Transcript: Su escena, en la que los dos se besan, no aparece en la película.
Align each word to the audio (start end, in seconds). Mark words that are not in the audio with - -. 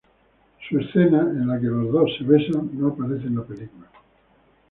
Su 0.67 0.79
escena, 0.79 1.19
en 1.29 1.47
la 1.47 1.59
que 1.59 1.67
los 1.67 1.91
dos 1.91 2.09
se 2.17 2.23
besan, 2.23 2.71
no 2.73 2.87
aparece 2.87 3.27
en 3.27 3.35
la 3.35 3.43
película. 3.43 3.85